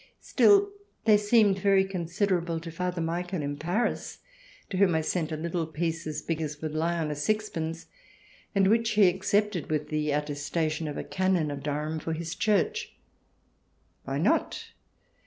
Still 0.19 0.71
they 1.05 1.15
seemed 1.15 1.59
very 1.59 1.85
considerable 1.85 2.59
to 2.61 2.71
Father 2.71 3.01
Michael 3.01 3.43
in 3.43 3.55
Paris, 3.55 4.17
to 4.71 4.77
whom 4.77 4.95
I 4.95 5.01
sent 5.01 5.31
a 5.31 5.37
little 5.37 5.67
piece 5.67 6.07
as 6.07 6.23
big 6.23 6.41
as 6.41 6.59
would 6.59 6.73
lie 6.73 6.97
on 6.97 7.11
a 7.11 7.15
sixpence 7.15 7.85
and 8.55 8.67
which 8.67 8.89
he 8.93 9.07
accepted, 9.07 9.69
with 9.69 9.89
the 9.89 10.09
attestation 10.09 10.87
of 10.87 10.97
a 10.97 11.03
Canon 11.03 11.51
of 11.51 11.61
Durham, 11.61 11.99
for 11.99 12.13
his 12.13 12.33
church. 12.33 12.95
Why 14.03 14.17
not 14.17 14.69